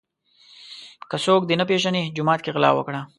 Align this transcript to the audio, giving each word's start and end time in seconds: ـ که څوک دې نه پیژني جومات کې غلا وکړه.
ـ 0.55 1.09
که 1.09 1.17
څوک 1.25 1.41
دې 1.45 1.55
نه 1.59 1.65
پیژني 1.69 2.03
جومات 2.15 2.39
کې 2.41 2.53
غلا 2.55 2.69
وکړه. 2.75 3.01